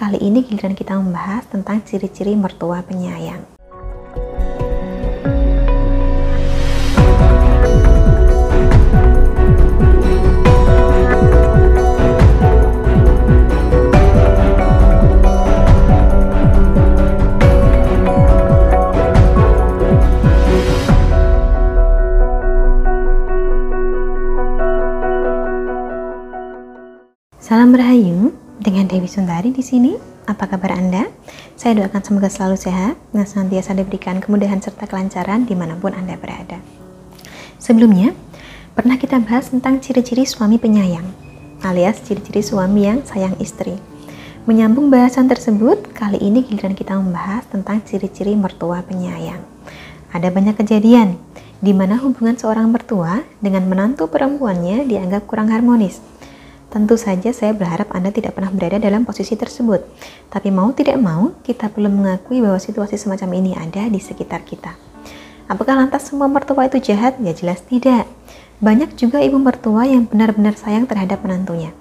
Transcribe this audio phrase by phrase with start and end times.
[0.00, 3.44] kali ini giliran kita membahas tentang ciri-ciri mertua penyayang.
[27.36, 28.30] Salam Rahayu,
[28.60, 29.96] dengan Dewi Sundari di sini.
[30.28, 31.08] Apa kabar Anda?
[31.56, 36.14] Saya doakan semoga selalu sehat dan senantiasa diberikan kemudahan serta kelancaran di mana pun Anda
[36.20, 36.60] berada.
[37.56, 38.12] Sebelumnya,
[38.76, 41.08] pernah kita bahas tentang ciri-ciri suami penyayang,
[41.64, 43.74] alias ciri-ciri suami yang sayang istri.
[44.44, 49.40] Menyambung bahasan tersebut, kali ini giliran kita membahas tentang ciri-ciri mertua penyayang.
[50.12, 51.16] Ada banyak kejadian
[51.60, 56.00] di mana hubungan seorang mertua dengan menantu perempuannya dianggap kurang harmonis
[56.70, 59.82] Tentu saja saya berharap Anda tidak pernah berada dalam posisi tersebut.
[60.30, 64.78] Tapi mau tidak mau, kita perlu mengakui bahwa situasi semacam ini ada di sekitar kita.
[65.50, 67.18] Apakah lantas semua mertua itu jahat?
[67.18, 68.06] Ya jelas tidak.
[68.62, 71.74] Banyak juga ibu mertua yang benar-benar sayang terhadap menantunya.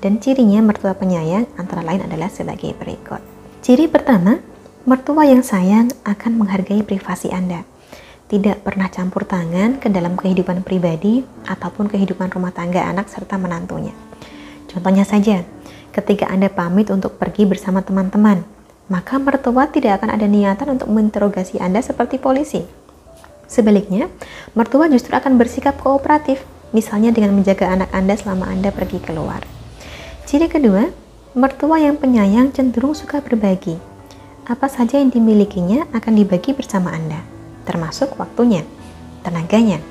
[0.00, 3.20] Dan cirinya mertua penyayang antara lain adalah sebagai berikut.
[3.60, 4.40] Ciri pertama,
[4.88, 7.68] mertua yang sayang akan menghargai privasi Anda.
[8.32, 13.92] Tidak pernah campur tangan ke dalam kehidupan pribadi ataupun kehidupan rumah tangga anak serta menantunya.
[14.70, 15.42] Contohnya saja,
[15.90, 18.46] ketika Anda pamit untuk pergi bersama teman-teman,
[18.86, 22.62] maka mertua tidak akan ada niatan untuk menginterogasi Anda seperti polisi.
[23.50, 24.06] Sebaliknya,
[24.54, 29.42] mertua justru akan bersikap kooperatif, misalnya dengan menjaga anak Anda selama Anda pergi keluar.
[30.26, 30.86] Ciri kedua,
[31.34, 33.74] mertua yang penyayang cenderung suka berbagi.
[34.46, 37.22] Apa saja yang dimilikinya akan dibagi bersama Anda,
[37.66, 38.62] termasuk waktunya,
[39.26, 39.82] tenaganya,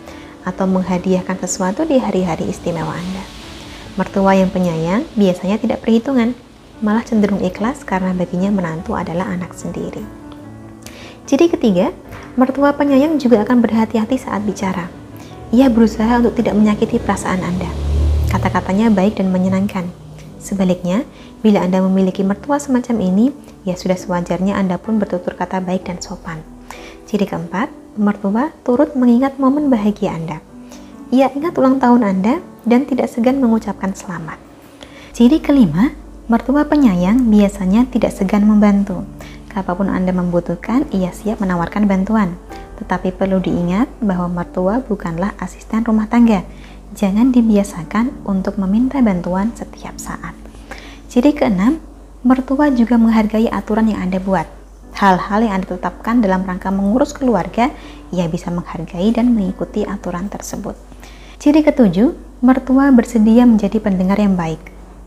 [0.47, 3.38] atau menghadiahkan sesuatu di hari-hari istimewa Anda.
[3.99, 6.31] Mertua yang penyayang biasanya tidak perhitungan,
[6.79, 9.99] malah cenderung ikhlas karena baginya menantu adalah anak sendiri.
[11.27, 11.91] Ciri ketiga,
[12.39, 14.87] mertua penyayang juga akan berhati-hati saat bicara.
[15.51, 17.67] Ia berusaha untuk tidak menyakiti perasaan Anda.
[18.31, 19.91] Kata-katanya baik dan menyenangkan.
[20.39, 21.03] Sebaliknya,
[21.43, 23.35] bila Anda memiliki mertua semacam ini,
[23.67, 26.39] ya sudah sewajarnya Anda pun bertutur kata baik dan sopan.
[27.03, 27.67] Ciri keempat,
[27.99, 30.48] mertua turut mengingat momen bahagia Anda.
[31.09, 32.37] Ia ingat ulang tahun Anda
[32.69, 34.37] dan tidak segan mengucapkan selamat.
[35.09, 35.89] Ciri kelima,
[36.29, 39.01] mertua penyayang biasanya tidak segan membantu.
[39.49, 42.37] Kapan pun Anda membutuhkan, ia siap menawarkan bantuan.
[42.77, 46.45] Tetapi perlu diingat bahwa mertua bukanlah asisten rumah tangga.
[46.93, 50.37] Jangan dibiasakan untuk meminta bantuan setiap saat.
[51.09, 51.81] Ciri keenam,
[52.21, 54.45] mertua juga menghargai aturan yang Anda buat.
[54.93, 57.73] Hal-hal yang Anda tetapkan dalam rangka mengurus keluarga,
[58.13, 60.77] ia bisa menghargai dan mengikuti aturan tersebut.
[61.39, 64.59] Ciri ketujuh, mertua bersedia menjadi pendengar yang baik.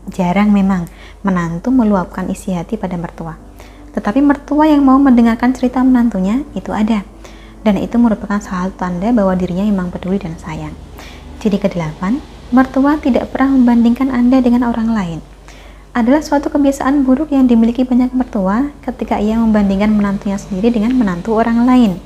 [0.09, 0.89] Jarang memang
[1.21, 3.37] menantu meluapkan isi hati pada mertua.
[3.93, 7.05] Tetapi mertua yang mau mendengarkan cerita menantunya itu ada.
[7.61, 10.73] Dan itu merupakan salah satu tanda bahwa dirinya memang peduli dan sayang.
[11.37, 12.17] Ciri kedelapan,
[12.49, 15.19] mertua tidak pernah membandingkan Anda dengan orang lain.
[15.93, 21.37] Adalah suatu kebiasaan buruk yang dimiliki banyak mertua ketika ia membandingkan menantunya sendiri dengan menantu
[21.37, 22.01] orang lain.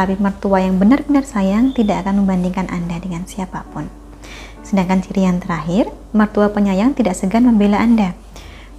[0.00, 3.84] Tetapi mertua yang benar-benar sayang tidak akan membandingkan Anda dengan siapa pun.
[4.64, 8.16] Sedangkan ciri yang terakhir, mertua penyayang tidak segan membela Anda.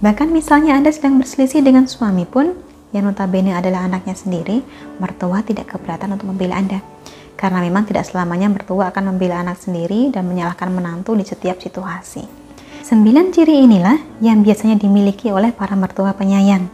[0.02, 2.58] Bahkan misalnya Anda sedang berselisih dengan suami pun,
[2.90, 4.66] yang notabene adalah anaknya sendiri,
[4.98, 6.82] mertua tidak keberatan untuk membela Anda.
[7.38, 12.41] Karena memang tidak selamanya mertua akan membela anak sendiri dan menyalahkan menantu di setiap situasi.
[12.82, 16.66] Sembilan ciri inilah yang biasanya dimiliki oleh para mertua penyayang.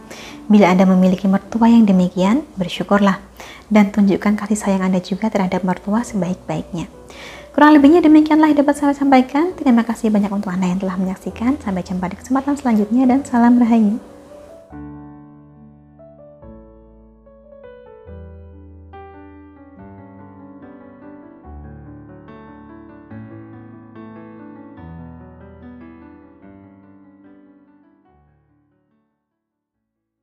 [0.49, 3.21] Bila Anda memiliki mertua yang demikian, bersyukurlah
[3.69, 6.89] dan tunjukkan kasih sayang Anda juga terhadap mertua sebaik-baiknya.
[7.53, 9.53] Kurang lebihnya demikianlah yang dapat saya sampaikan.
[9.53, 11.61] Terima kasih banyak untuk Anda yang telah menyaksikan.
[11.61, 14.01] Sampai jumpa di kesempatan selanjutnya dan salam rahayu.